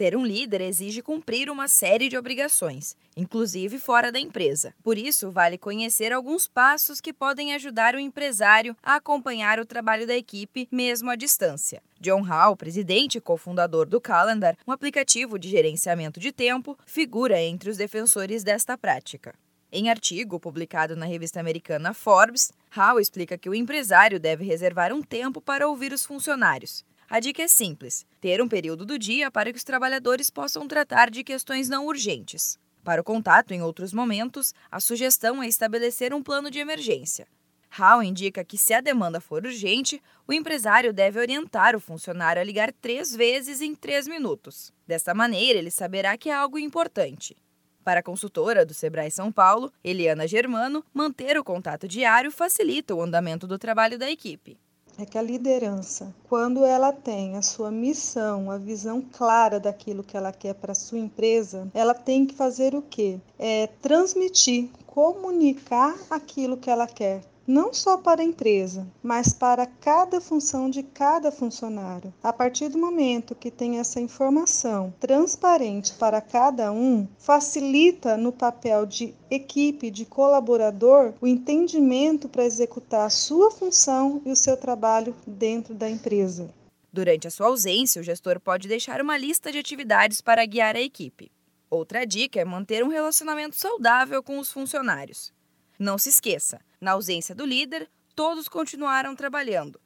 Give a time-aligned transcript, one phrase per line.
[0.00, 4.72] Ser um líder exige cumprir uma série de obrigações, inclusive fora da empresa.
[4.82, 10.06] Por isso, vale conhecer alguns passos que podem ajudar o empresário a acompanhar o trabalho
[10.06, 11.82] da equipe, mesmo à distância.
[12.00, 17.68] John Hall, presidente e cofundador do Calendar, um aplicativo de gerenciamento de tempo, figura entre
[17.68, 19.34] os defensores desta prática.
[19.70, 25.02] Em artigo publicado na revista americana Forbes, Hall explica que o empresário deve reservar um
[25.02, 29.50] tempo para ouvir os funcionários, a dica é simples: ter um período do dia para
[29.50, 32.56] que os trabalhadores possam tratar de questões não urgentes.
[32.84, 37.26] Para o contato em outros momentos, a sugestão é estabelecer um plano de emergência.
[37.68, 42.44] Hall indica que, se a demanda for urgente, o empresário deve orientar o funcionário a
[42.44, 44.72] ligar três vezes em três minutos.
[44.86, 47.36] Desta maneira, ele saberá que é algo importante.
[47.84, 53.02] Para a consultora do Sebrae São Paulo, Eliana Germano, manter o contato diário facilita o
[53.02, 54.58] andamento do trabalho da equipe
[55.02, 60.16] é que a liderança, quando ela tem a sua missão, a visão clara daquilo que
[60.16, 63.18] ela quer para a sua empresa, ela tem que fazer o quê?
[63.38, 70.20] É transmitir, comunicar aquilo que ela quer não só para a empresa, mas para cada
[70.20, 72.14] função de cada funcionário.
[72.22, 78.86] A partir do momento que tem essa informação transparente para cada um, facilita no papel
[78.86, 85.12] de equipe, de colaborador, o entendimento para executar a sua função e o seu trabalho
[85.26, 86.54] dentro da empresa.
[86.92, 90.80] Durante a sua ausência, o gestor pode deixar uma lista de atividades para guiar a
[90.80, 91.32] equipe.
[91.68, 95.32] Outra dica é manter um relacionamento saudável com os funcionários.
[95.76, 99.80] Não se esqueça, na ausência do líder, todos continuaram trabalhando.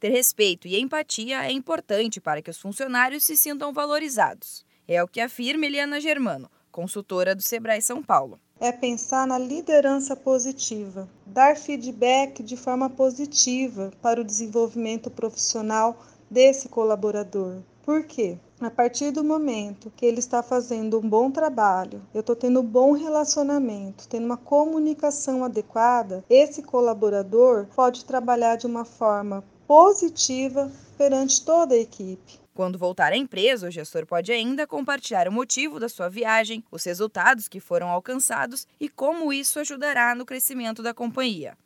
[0.00, 4.64] Ter respeito e empatia é importante para que os funcionários se sintam valorizados.
[4.86, 8.40] É o que afirma Eliana Germano, consultora do Sebrae São Paulo.
[8.60, 16.68] É pensar na liderança positiva, dar feedback de forma positiva para o desenvolvimento profissional desse
[16.68, 17.62] colaborador.
[17.88, 18.36] Por quê?
[18.60, 22.62] A partir do momento que ele está fazendo um bom trabalho, eu estou tendo um
[22.62, 31.42] bom relacionamento, tendo uma comunicação adequada, esse colaborador pode trabalhar de uma forma positiva perante
[31.42, 32.38] toda a equipe.
[32.54, 36.84] Quando voltar à empresa, o gestor pode ainda compartilhar o motivo da sua viagem, os
[36.84, 41.56] resultados que foram alcançados e como isso ajudará no crescimento da companhia.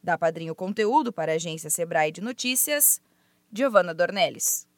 [0.00, 3.00] Da Padrinho Conteúdo para a agência Sebrae de Notícias,
[3.52, 4.72] Giovana Dornelles.